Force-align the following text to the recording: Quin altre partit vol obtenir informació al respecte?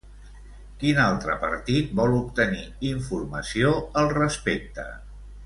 Quin 0.83 1.01
altre 1.03 1.35
partit 1.43 1.91
vol 1.99 2.15
obtenir 2.21 2.65
informació 2.93 3.75
al 4.03 4.11
respecte? 4.19 4.89